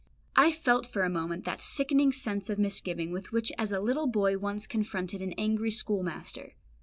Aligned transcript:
I 0.35 0.51
felt 0.51 0.87
for 0.87 1.03
a 1.03 1.11
moment 1.11 1.45
that 1.45 1.61
sickening 1.61 2.11
sense 2.11 2.49
of 2.49 2.57
misgiving 2.57 3.11
with 3.11 3.31
which 3.31 3.51
as 3.59 3.71
a 3.71 3.79
little 3.79 4.07
boy 4.07 4.35
one 4.35 4.57
confronted 4.61 5.21
an 5.21 5.33
angry 5.33 5.69
schoolmaster. 5.69 6.55